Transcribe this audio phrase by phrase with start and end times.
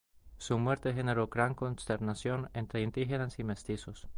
[0.39, 4.07] Su muerte generó gran consternación entre indígenas y mestizos.